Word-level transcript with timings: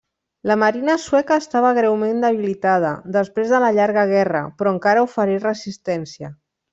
La 0.51 0.55
marina 0.59 0.93
sueca 1.03 1.35
estava 1.41 1.73
greument 1.79 2.23
debilitada 2.25 2.93
després 3.19 3.53
de 3.57 3.63
la 3.67 3.71
llarga 3.79 4.07
guerra, 4.15 4.41
però 4.63 4.73
encara 4.77 5.05
oferí 5.11 5.37
resistència. 5.49 6.33